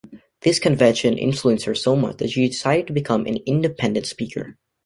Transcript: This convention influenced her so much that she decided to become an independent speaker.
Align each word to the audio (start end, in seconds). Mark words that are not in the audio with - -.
This 0.39 0.57
convention 0.57 1.15
influenced 1.19 1.65
her 1.65 1.75
so 1.75 1.95
much 1.95 2.17
that 2.17 2.31
she 2.31 2.47
decided 2.47 2.87
to 2.87 2.93
become 2.93 3.27
an 3.27 3.37
independent 3.45 4.07
speaker. 4.07 4.57